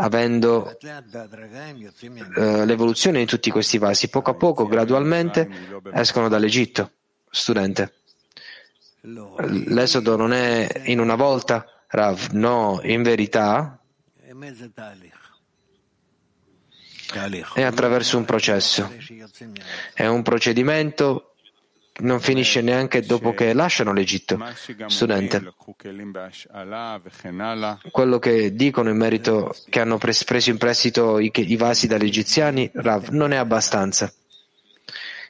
[0.00, 5.48] avendo eh, l'evoluzione di tutti questi vasi, poco a poco, gradualmente,
[5.92, 6.92] escono dall'Egitto.
[7.30, 7.94] Studente.
[9.00, 13.78] L'esodo non è in una volta, Rav, no, in verità
[17.54, 18.90] è attraverso un processo,
[19.94, 21.27] è un procedimento
[22.00, 24.38] non finisce neanche dopo che lasciano l'Egitto.
[24.86, 25.54] Studente,
[27.90, 32.70] quello che dicono in merito che hanno preso in prestito i, i vasi dagli egiziani,
[32.74, 34.12] Rav, non è abbastanza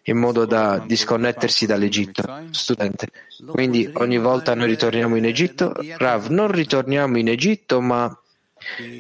[0.04, 2.22] in modo da disconnettersi dall'Egitto.
[2.50, 3.09] Studente,
[3.46, 8.18] quindi ogni volta noi ritorniamo in Egitto, Rav, non ritorniamo in Egitto, ma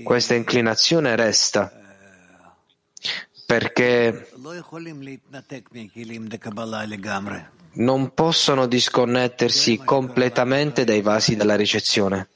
[0.02, 1.72] questa inclinazione resta.
[3.46, 4.28] Perché
[7.78, 12.28] non possono disconnettersi completamente dai vasi della ricezione.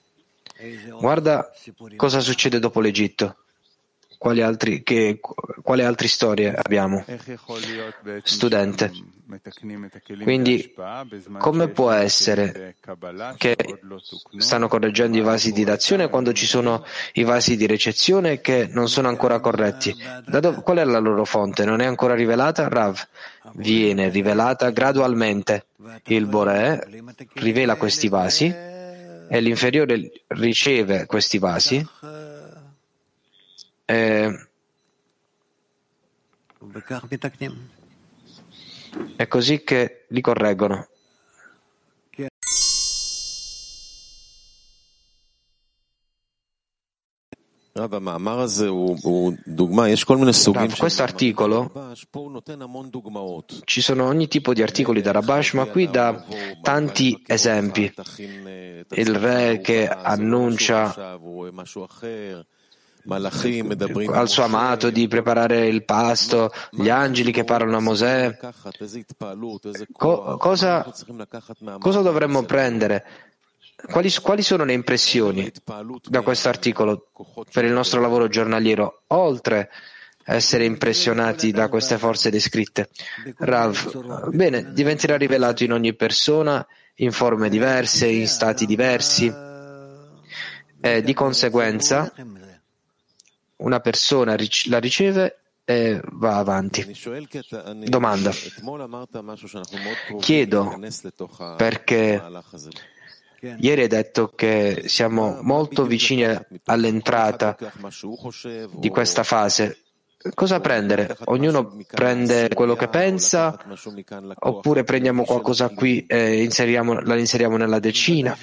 [1.01, 1.51] Guarda
[1.97, 3.42] cosa succede dopo l'Egitto.
[4.23, 5.19] Quali, altri, che,
[5.65, 7.05] quali altre storie abbiamo?
[8.23, 8.93] Studente.
[10.23, 10.73] Quindi,
[11.39, 12.77] come può essere
[13.37, 13.57] che
[14.37, 18.89] stanno correggendo i vasi di dazione quando ci sono i vasi di ricezione che non
[18.89, 19.93] sono ancora corretti?
[20.29, 21.65] Dove, qual è la loro fonte?
[21.65, 22.69] Non è ancora rivelata?
[22.69, 23.05] Rav
[23.55, 25.67] viene rivelata gradualmente.
[26.05, 26.87] Il Boré
[27.35, 31.85] rivela questi vasi e l'inferiore riceve questi vasi
[33.93, 34.49] e,
[39.17, 40.87] è così che li correggono.
[50.79, 51.73] Questo articolo
[53.65, 56.25] ci sono ogni tipo di articoli da Rabash, ma qui dà
[56.61, 57.93] tanti esempi.
[58.91, 61.19] Il re che annuncia
[63.09, 68.39] al suo amato di preparare il pasto, gli angeli che parlano a Mosè.
[69.93, 70.93] Co- cosa,
[71.79, 73.05] cosa, dovremmo prendere?
[73.91, 75.51] Quali, quali sono le impressioni
[76.05, 77.09] da questo articolo
[77.53, 79.71] per il nostro lavoro giornaliero, oltre
[80.27, 82.91] a essere impressionati da queste forze descritte?
[83.39, 86.65] Rav, bene, diventerà rivelato in ogni persona
[86.97, 89.33] in forme diverse, in stati diversi
[90.85, 92.13] e di conseguenza
[93.63, 94.37] una persona
[94.67, 96.97] la riceve e va avanti.
[97.85, 98.31] Domanda.
[100.21, 100.79] Chiedo
[101.57, 102.23] perché
[103.59, 106.25] ieri hai detto che siamo molto vicini
[106.65, 107.57] all'entrata
[108.73, 109.83] di questa fase
[110.35, 111.17] cosa prendere?
[111.25, 113.59] Ognuno prende quello che pensa
[114.39, 118.37] oppure prendiamo qualcosa qui e inseriamo, la inseriamo nella decina?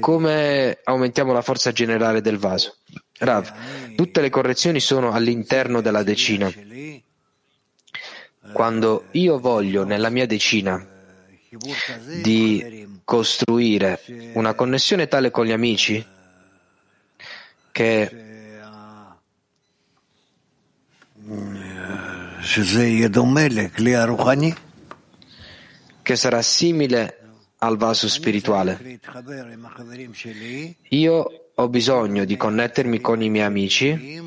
[0.00, 2.76] Come aumentiamo la forza generale del vaso?
[3.18, 6.52] Rav, tutte le correzioni sono all'interno della decina.
[8.52, 10.86] Quando io voglio nella mia decina
[12.22, 14.00] di costruire
[14.34, 16.04] una connessione tale con gli amici
[17.72, 18.26] che
[26.02, 27.18] che sarà simile
[27.58, 29.00] al vaso spirituale.
[30.90, 34.20] Io ho bisogno di connettermi con i miei amici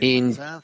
[0.00, 0.60] in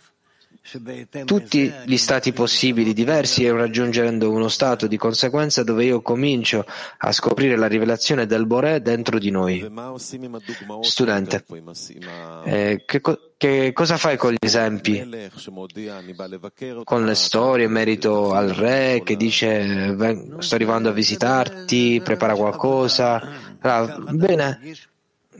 [1.24, 6.66] tutti gli stati possibili diversi e raggiungendo uno stato di conseguenza dove io comincio
[6.98, 9.64] a scoprire la rivelazione del Boré dentro di noi.
[10.80, 11.44] Studente,
[12.44, 13.00] eh, che,
[13.36, 15.08] che, cosa fai con gli esempi?
[16.82, 19.96] Con le storie in merito al re che dice
[20.40, 23.54] sto arrivando a visitarti, prepara qualcosa.
[23.60, 24.60] Ah, bene,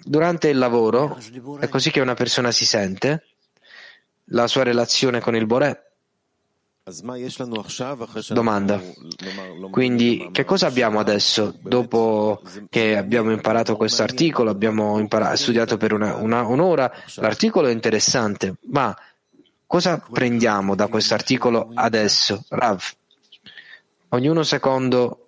[0.06, 1.18] durante il lavoro
[1.58, 3.24] è così che una persona si sente
[4.30, 5.82] la sua relazione con il Boré?
[8.28, 8.80] Domanda.
[9.72, 11.56] Quindi, che cosa abbiamo adesso?
[11.60, 12.40] Dopo
[12.70, 18.54] che abbiamo imparato questo articolo, abbiamo imparato, studiato per una, una, un'ora, l'articolo è interessante,
[18.70, 18.96] ma
[19.66, 22.44] cosa prendiamo da questo articolo adesso?
[22.50, 22.80] Rav,
[24.10, 25.25] ognuno secondo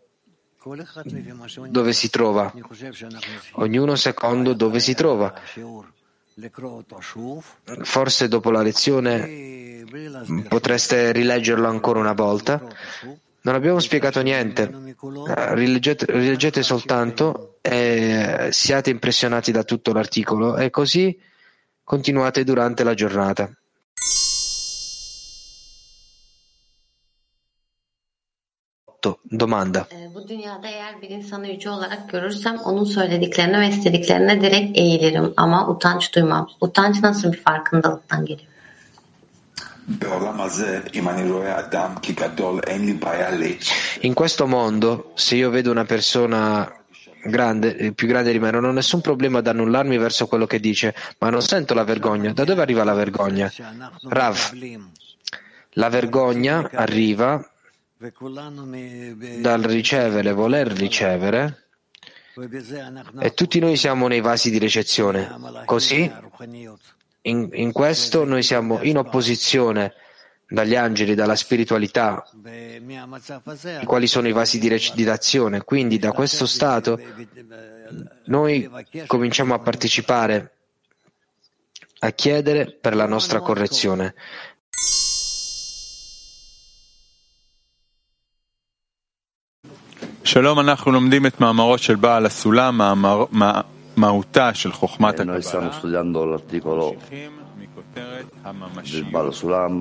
[1.71, 2.53] dove si trova.
[3.53, 5.33] Ognuno secondo dove si trova.
[7.83, 9.85] Forse dopo la lezione
[10.49, 12.61] potreste rileggerlo ancora una volta.
[13.41, 14.95] Non abbiamo spiegato niente.
[14.99, 21.19] Rileggete, rileggete soltanto e siate impressionati da tutto l'articolo e così
[21.85, 23.51] continuate durante la giornata.
[29.39, 29.87] Domanda.
[30.15, 35.69] Bu dünyada eğer bir insanı yüce olarak görürsem onun söylediklerine ve istediklerine direkt eğilirim ama
[35.69, 36.49] utanç duymam.
[36.61, 38.49] Utanç nasıl bir farkındalıktan geliyor?
[44.01, 46.69] In questo mondo, se io vedo una persona
[47.25, 50.95] grande, più grande di me, non ho nessun problema ad annullarmi verso quello che dice,
[51.21, 52.33] ma non sento la vergogna.
[52.35, 53.51] Da dove arriva la vergogna?
[54.09, 54.53] Rav,
[55.71, 57.43] la vergogna arriva
[59.41, 61.69] dal ricevere, voler ricevere,
[63.19, 65.29] e tutti noi siamo nei vasi di ricezione.
[65.65, 66.11] Così,
[67.23, 69.95] in, in questo noi siamo in opposizione
[70.47, 75.65] dagli angeli, dalla spiritualità, i quali sono i vasi di recitazione.
[75.65, 77.01] Quindi da questo stato
[78.27, 78.71] noi
[79.09, 80.53] cominciamo a partecipare,
[81.99, 84.15] a chiedere per la nostra correzione.
[90.29, 92.81] שלום, אנחנו לומדים את מאמרו של בעל הסולם,
[93.97, 95.39] מהותה של חוכמת הקבלה.
[98.95, 99.75] del Baal Sulam,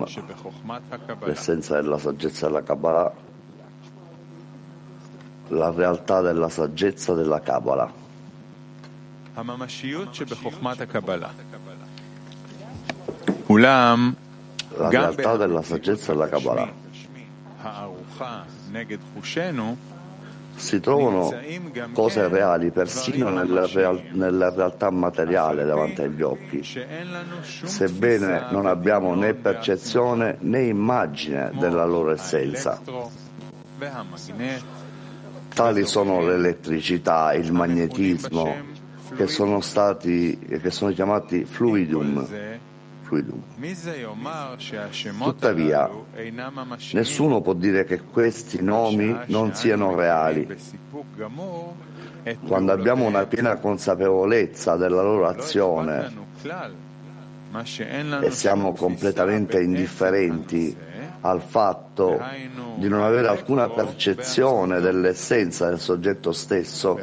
[1.28, 3.12] l'essenza della saggezza della Kabbalah,
[5.62, 7.90] la realtà della saggezza della Kabbalah.
[14.84, 16.70] La realtà della saggezza della Kabbalah
[20.58, 21.32] si trovano
[21.94, 26.64] cose reali persino nella, real, nella, realtà materiale davanti agli occhi,
[27.44, 32.82] sebbene non abbiamo né percezione né immagine della loro essenza.
[35.54, 38.56] Tali sono l'elettricità, il magnetismo,
[39.16, 42.28] che sono, stati, che sono chiamati fluidum,
[43.08, 43.42] fluidum.
[45.24, 45.90] Tuttavia,
[46.92, 50.48] nessuno può dire che questi nomi non siano reali.
[52.46, 56.26] Quando abbiamo una piena consapevolezza della loro azione
[58.22, 60.76] e siamo completamente indifferenti
[61.22, 62.22] al fatto
[62.76, 67.00] di non avere alcuna percezione dell'essenza del soggetto stesso,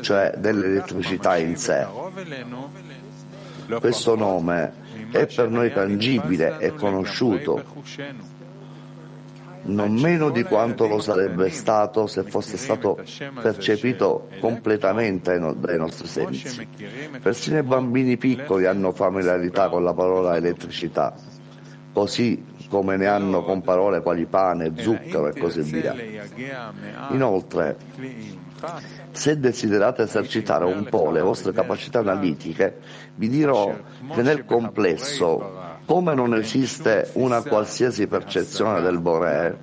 [0.00, 1.86] cioè dell'elettricità in sé.
[3.78, 4.72] Questo nome
[5.10, 7.62] è per noi tangibile e conosciuto.
[9.62, 12.98] non meno di quanto lo sarebbe stato se fosse stato
[13.42, 16.66] percepito completamente dai nostri sensi.
[17.20, 21.14] Persino i bambini piccoli hanno familiarità con la parola elettricità,
[21.92, 25.94] così come ne hanno con parole quali pane, zucchero e così via.
[27.10, 27.76] Inoltre,
[29.20, 32.78] se desiderate esercitare un po' le vostre capacità analitiche,
[33.16, 33.70] vi dirò
[34.14, 39.58] che nel complesso come non esiste una qualsiasi percezione del Boré,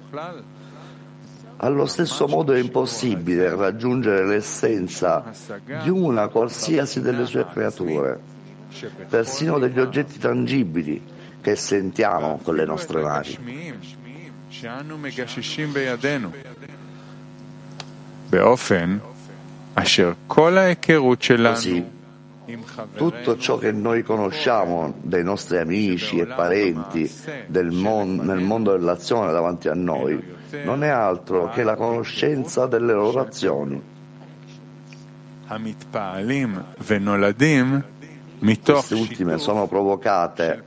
[1.58, 5.34] allo stesso modo è impossibile raggiungere l'essenza
[5.82, 8.20] di una qualsiasi delle sue creature,
[9.10, 11.04] persino degli oggetti tangibili
[11.42, 13.38] che sentiamo con le nostre mani.
[21.54, 21.86] Così,
[22.96, 27.12] tutto ciò che noi conosciamo dei nostri amici e parenti
[27.72, 33.20] mon- nel mondo dell'azione davanti a noi non è altro che la conoscenza delle loro
[33.20, 33.82] azioni.
[38.40, 40.64] Queste ultime sono provocate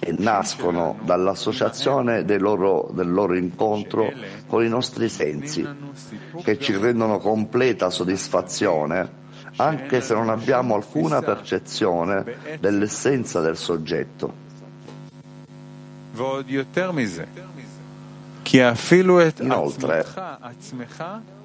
[0.00, 4.12] e nascono dall'associazione del loro, del loro incontro
[4.46, 5.66] con i nostri sensi,
[6.42, 9.26] che ci rendono completa soddisfazione
[9.56, 14.46] anche se non abbiamo alcuna percezione dell'essenza del soggetto.
[19.40, 20.06] Inoltre,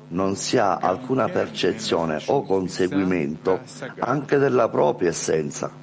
[0.09, 3.61] non si ha alcuna percezione o conseguimento
[3.99, 5.82] anche della propria essenza.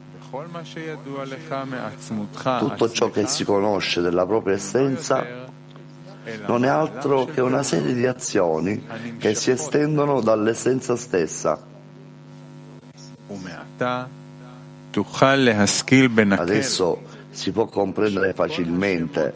[2.59, 5.49] Tutto ciò che si conosce della propria essenza
[6.47, 8.85] non è altro che una serie di azioni
[9.19, 11.59] che si estendono dall'essenza stessa.
[16.39, 19.35] Adesso si può comprendere facilmente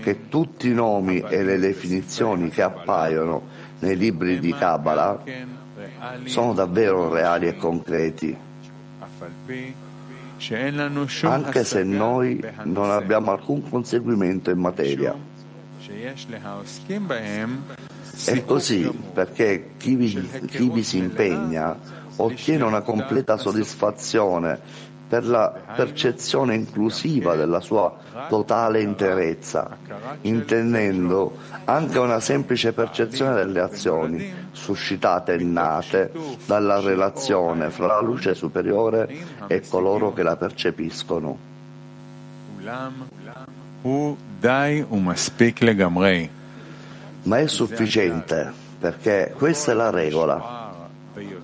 [0.00, 3.42] che tutti i nomi e le definizioni che appaiono
[3.80, 5.22] nei libri di Kabbalah
[6.24, 8.36] sono davvero reali e concreti,
[11.22, 15.14] anche se noi non abbiamo alcun conseguimento in materia.
[18.24, 21.76] È così perché chi vi, chi vi si impegna
[22.16, 24.60] ottiene una completa soddisfazione
[25.08, 27.96] per la percezione inclusiva della sua
[28.28, 29.76] totale interezza,
[30.22, 36.12] intendendo anche una semplice percezione delle azioni suscitate e nate
[36.44, 39.08] dalla relazione fra la luce superiore
[39.46, 41.38] e coloro che la percepiscono.
[47.22, 50.57] Ma è sufficiente perché questa è la regola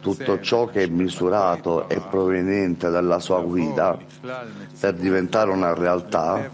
[0.01, 3.99] tutto ciò che è misurato e proveniente dalla sua guida
[4.79, 6.51] per diventare una realtà,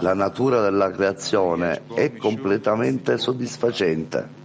[0.00, 4.42] la natura della creazione è completamente soddisfacente.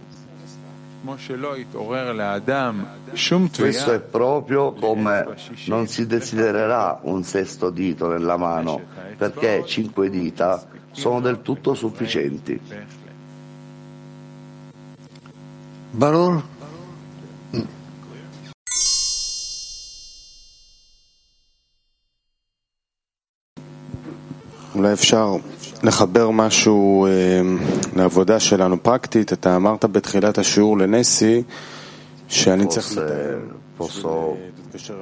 [3.56, 5.26] Questo è proprio come
[5.66, 8.82] non si desidererà un sesto dito nella mano,
[9.16, 10.62] perché cinque dita
[10.92, 12.60] sono del tutto sufficienti.
[15.92, 16.42] Barur?
[24.79, 25.35] אולי אפשר
[25.83, 27.07] לחבר משהו
[27.95, 29.33] לעבודה שלנו פרקטית.
[29.33, 31.43] אתה אמרת בתחילת השיעור לנסי
[32.27, 32.99] שאני צריך
[33.77, 34.37] posso,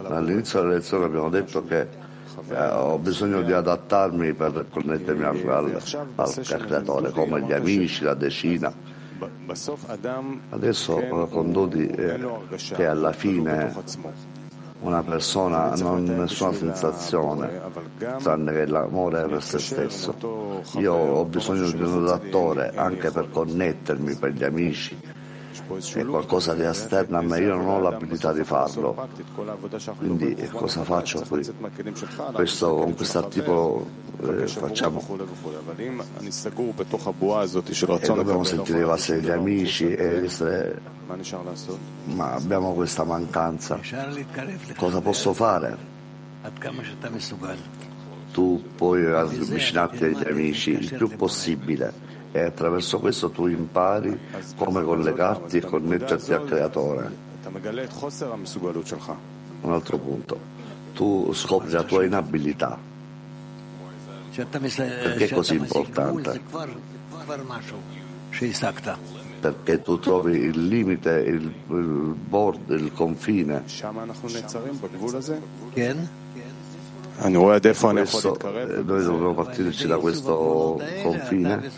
[0.09, 1.87] all'inizio della lezione abbiamo detto che
[2.49, 5.81] eh, ho bisogno di adattarmi per connettermi al, al,
[6.15, 8.73] al creatore, come gli amici, la decina.
[10.49, 12.19] Adesso condudi eh,
[12.73, 13.73] che alla fine
[14.80, 17.60] una persona non ha nessuna sensazione
[18.22, 20.14] tranne che l'amore per se stesso.
[20.78, 24.96] Io ho bisogno di un adatore anche per connettermi per gli amici.
[25.92, 29.08] È qualcosa di esterno a me, io non ho l'abilità di farlo.
[29.98, 31.46] Quindi cosa faccio qui?
[32.32, 33.86] Questo, con questo articolo
[34.22, 35.02] eh, facciamo
[38.12, 40.97] e dobbiamo sentire i degli amici e essere...
[42.04, 43.78] ma abbiamo questa mancanza.
[44.76, 45.76] Cosa posso fare?
[48.38, 51.92] tu puoi avvicinarti agli amici il più possibile
[52.30, 54.16] e attraverso questo tu impari
[54.56, 57.26] come collegarti e connetterti al creatore.
[59.62, 60.38] Un altro punto.
[60.94, 62.78] Tu scopri la tua inabilità.
[65.02, 66.40] Perché è così importante?
[69.40, 73.62] Perché tu trovi il limite, il, il board, il confine.
[78.00, 81.70] Questo, eh, noi dobbiamo partirci da questo confine.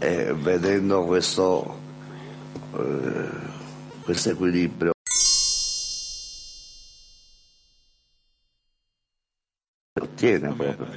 [0.00, 1.78] E vedendo questo,
[2.76, 3.28] eh,
[4.04, 4.92] questo equilibrio
[10.17, 10.87] ottiene proprio.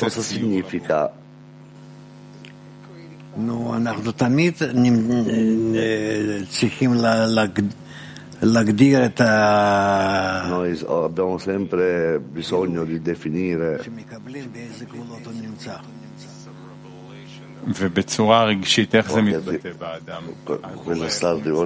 [0.00, 1.10] Cosa significa?
[3.36, 4.54] נו, אנחנו תמיד
[6.48, 6.94] צריכים
[8.42, 10.48] להגדיר את ה...
[10.48, 15.76] Noi abbiamo sempre bisogno di definire שמקבלים באיזה גבולות הוא נמצא.
[17.66, 20.22] ובצורה רגשית, איך זה מתבטא באדם?
[20.84, 21.64] quello stato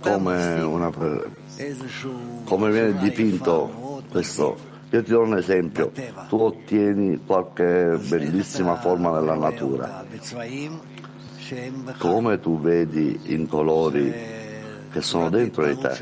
[0.00, 0.90] Come, una,
[2.44, 4.56] come viene dipinto questo.
[4.90, 5.92] io ti do un esempio,
[6.28, 10.04] tu ottieni qualche bellissima forma della natura,
[11.98, 14.12] come tu vedi in colori
[14.90, 15.98] che sono dentro di te.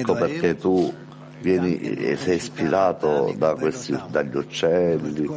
[0.00, 0.92] Ecco perché tu
[1.40, 5.28] vieni, sei ispirato da questi, dagli uccelli,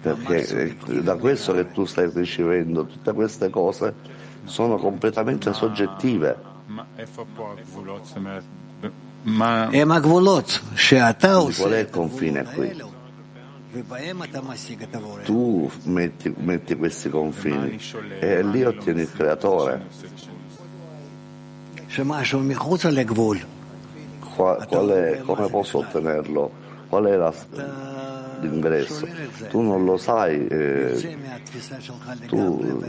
[0.00, 3.94] perché eh, da questo che tu stai ricevendo, tutte queste cose
[4.44, 6.52] sono completamente soggettive.
[9.22, 9.68] Ma
[11.62, 12.92] qual è il confine qui?
[15.24, 17.80] Tu metti, metti questi confini
[18.20, 19.86] e lì ottieni il creatore.
[24.34, 26.50] Qual, qual è, come posso ottenerlo?
[26.88, 27.32] Qual è la,
[28.40, 29.06] l'ingresso?
[29.48, 31.18] Tu non lo sai, eh,
[32.26, 32.82] tu,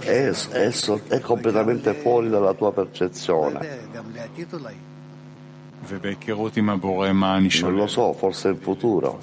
[0.00, 0.70] è, è,
[1.08, 3.58] è completamente fuori dalla tua percezione.
[7.66, 9.18] Non lo so, forse in futuro.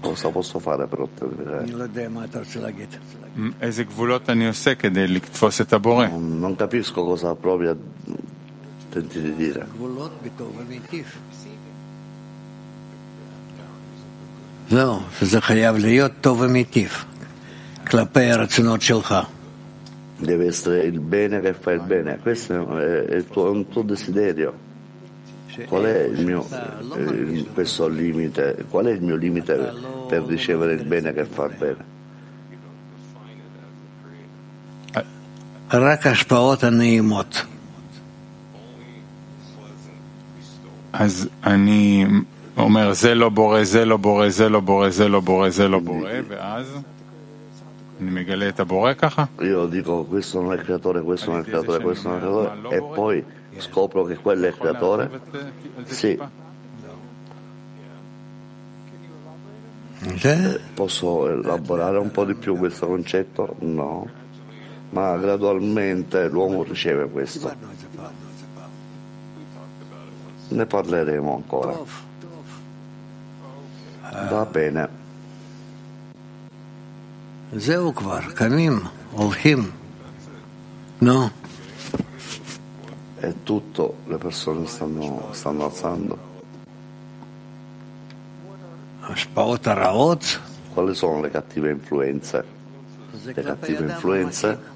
[0.00, 1.64] Cosa posso fare per ottenere?
[6.08, 7.76] Mm, non capisco cosa proprio
[8.88, 9.66] tenti di dire.
[14.68, 15.04] No,
[20.16, 24.64] Deve essere il bene che fa il bene, questo è, tuo, è un tuo desiderio.
[25.68, 26.46] Qual è il mio,
[26.96, 28.64] eh, questo limite?
[28.68, 29.72] Qual è il mio limite
[30.08, 31.95] per ricevere il bene che fa il bene?
[40.93, 42.05] אז אני
[42.57, 45.79] אומר, זה לא בורא, זה לא בורא, זה לא בורא, זה לא בורא, זה לא
[45.79, 46.77] בורא, ואז
[48.01, 49.25] אני מגלה את הבורא ככה?
[49.41, 52.21] Io dico questo non è il creatore, questo non è il creatore, questo non è
[52.21, 53.23] il creatore, e poi
[53.57, 55.09] scopro che quello è il creatore.
[55.85, 56.17] Sì,
[60.17, 63.55] זה posso elaborare un po' di più questo concetto?
[63.59, 64.07] No,
[64.90, 67.54] ma gradualmente l'uomo riceve questo.
[70.48, 71.76] Ne parleremo ancora.
[74.28, 74.88] Va bene.
[80.98, 81.30] No.
[83.16, 86.18] È tutto, le persone stanno, stanno alzando.
[90.72, 92.44] Quali sono le cattive influenze?
[93.22, 94.74] Le cattive influenze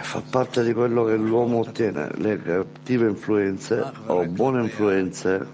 [0.00, 5.46] Fa parte di quello che l'uomo ottiene, le cattive influenze o buone influenze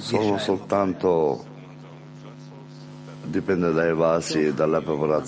[0.00, 1.44] sono soltanto
[3.24, 5.24] dipende dai vasi e dalla preparazione.